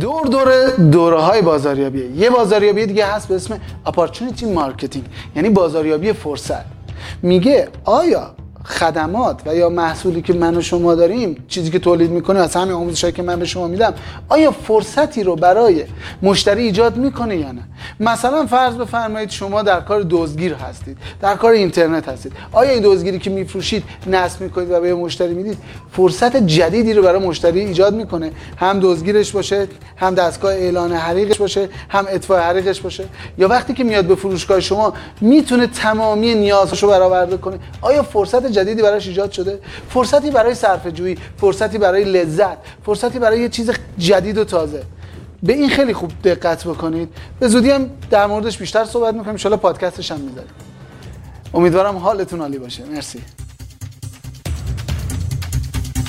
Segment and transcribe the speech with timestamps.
[0.00, 5.04] دور دور دوره های بازاریابیه یه بازاریابی دیگه هست به اسم opportunity marketing
[5.36, 6.64] یعنی بازاریابی فرصت.
[7.22, 8.30] میگه آیا
[8.64, 12.72] خدمات و یا محصولی که من و شما داریم چیزی که تولید می‌کنه از همین
[12.72, 13.94] آموزشایی که من به شما میدم
[14.28, 15.84] آیا فرصتی رو برای
[16.22, 17.62] مشتری ایجاد می‌کنه یا نه؟
[18.00, 22.32] مثلا فرض بفرمایید شما در کار دزدگیر هستید در کار اینترنت هستید.
[22.52, 25.58] آیا این دزدگیری که میفروشید نصب می‌کنید و به مشتری می‌دید
[25.92, 31.68] فرصت جدیدی رو برای مشتری ایجاد می‌کنه؟ هم دزدگیرش باشه هم دستگاه اعلان حریقش باشه
[31.88, 33.04] هم اطفاء حریقش باشه.
[33.38, 38.46] یا وقتی که میاد به فروشگاه شما می‌تونه تمامی نیازش رو برآورده کنه؟ آیا فرصت
[38.46, 43.70] جدیدی براش ایجاد شده؟ فرصتی برای صرفه جویی فرصتی برای لذت فرصتی برای یه چیز
[43.98, 44.82] جدید و تازه.
[45.42, 47.08] به این خیلی خوب دقت بکنید.
[47.40, 49.36] به زودی هم در موردش بیشتر صحبت می‌کنیم.
[49.44, 50.50] ان پادکستش هم می‌ذاریم.
[51.54, 52.84] امیدوارم حالتون عالی باشه.
[52.84, 53.22] مرسی.